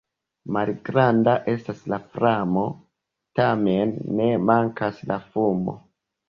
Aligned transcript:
Malgranda 0.55 1.35
estas 1.51 1.83
la 1.93 1.99
flamo, 2.15 2.63
tamen 3.41 3.93
ne 4.21 4.31
mankas 4.49 5.05
la 5.13 5.21
fumo. 5.29 5.79